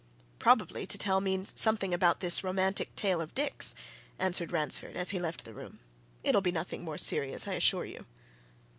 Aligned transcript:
"Probably 0.39 0.87
to 0.87 0.97
tell 0.97 1.21
me 1.21 1.45
something 1.45 1.93
about 1.93 2.21
this 2.21 2.43
romantic 2.43 2.95
tale 2.95 3.21
of 3.21 3.35
Dick's," 3.35 3.75
answered 4.17 4.51
Ransford, 4.51 4.95
as 4.97 5.11
he 5.11 5.19
left 5.19 5.45
the 5.45 5.53
room. 5.53 5.77
"It'll 6.23 6.41
be 6.41 6.51
nothing 6.51 6.83
more 6.83 6.97
serious, 6.97 7.47
I 7.47 7.53
assure 7.53 7.85
you." 7.85 8.07